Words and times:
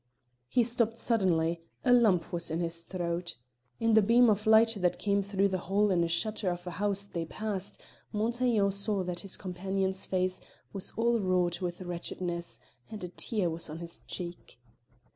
He 0.49 0.63
stopped 0.63 0.97
suddenly; 0.97 1.61
a 1.85 1.93
lump 1.93 2.33
was 2.33 2.49
in 2.49 2.59
his 2.59 2.81
throat. 2.81 3.35
In 3.79 3.93
the 3.93 4.01
beam 4.01 4.31
of 4.31 4.47
light 4.47 4.73
that 4.79 4.97
came 4.97 5.21
through 5.21 5.49
the 5.49 5.59
hole 5.59 5.91
in 5.91 6.03
a 6.03 6.07
shutter 6.07 6.49
of 6.49 6.65
a 6.65 6.71
house 6.71 7.05
they 7.05 7.23
passed, 7.23 7.79
Montaiglon 8.11 8.71
saw 8.71 9.03
that 9.03 9.19
his 9.19 9.37
companion's 9.37 10.07
face 10.07 10.41
was 10.73 10.91
all 10.97 11.19
wrought 11.19 11.61
with 11.61 11.81
wretchedness, 11.83 12.59
and 12.89 13.03
a 13.03 13.09
tear 13.09 13.51
was 13.51 13.69
on 13.69 13.77
his 13.77 13.99
cheek. 14.07 14.59